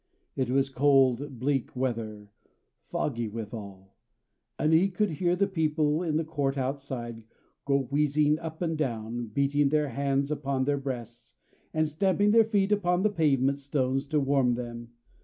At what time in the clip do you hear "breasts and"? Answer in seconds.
10.79-11.87